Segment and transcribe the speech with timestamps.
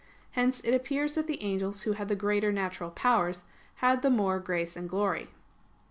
[0.31, 3.43] Hence it appears that the angels who had the greater natural powers,
[3.85, 5.29] had the more grace and glory.